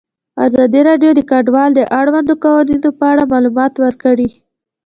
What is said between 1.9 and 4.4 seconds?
اړونده قوانینو په اړه معلومات ورکړي.